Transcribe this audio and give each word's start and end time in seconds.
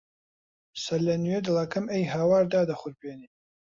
سەرلەنوێ 0.83 1.37
دڵەکەم 1.45 1.85
ئەی 1.93 2.05
هاوار 2.13 2.43
دادەخورپێنێ 2.53 3.27